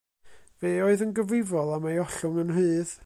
Fe 0.61 0.71
oedd 0.85 1.03
yn 1.07 1.13
gyfrifol 1.19 1.71
am 1.75 1.85
ei 1.91 2.03
ollwng 2.07 2.41
yn 2.45 2.55
rhydd. 2.57 2.97